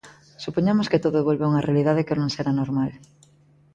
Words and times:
Supoñamos 0.43 0.89
que 0.91 1.03
todo 1.05 1.25
volve 1.27 1.43
a 1.45 1.49
unha 1.51 1.65
realidade 1.67 2.05
que 2.07 2.17
non 2.19 2.33
será 2.35 2.51
normal. 2.61 2.91